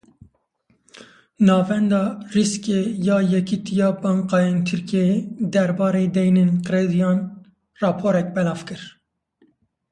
[1.45, 2.01] Navenda
[2.33, 5.17] Rîskê ya Yekîtiya Bankayên Tirkiyeyê
[5.53, 7.19] derbarê deynên krediyan
[7.81, 8.81] raporek belav kir.